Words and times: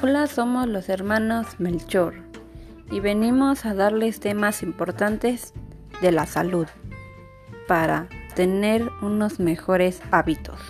Hola, 0.00 0.28
somos 0.28 0.68
los 0.68 0.88
hermanos 0.88 1.58
Melchor 1.58 2.14
y 2.88 3.00
venimos 3.00 3.66
a 3.66 3.74
darles 3.74 4.20
temas 4.20 4.62
importantes 4.62 5.52
de 6.00 6.12
la 6.12 6.24
salud 6.24 6.68
para 7.66 8.08
tener 8.36 8.88
unos 9.02 9.40
mejores 9.40 10.00
hábitos. 10.12 10.60